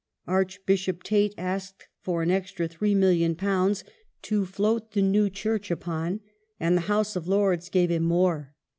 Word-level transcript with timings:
Archbishop 0.25 1.03
Tait 1.03 1.31
asked 1.37 1.87
for 2.01 2.23
an 2.23 2.31
extra 2.31 2.67
£3,000,000" 2.67 3.83
to 4.23 4.45
float 4.47 4.93
the 4.93 5.01
new 5.03 5.29
Church 5.29 5.69
upon," 5.69 6.21
and 6.59 6.75
the 6.75 6.81
House 6.89 7.15
of 7.15 7.27
Lords 7.27 7.69
gave 7.69 7.91
him 7.91 8.01
more. 8.05 8.55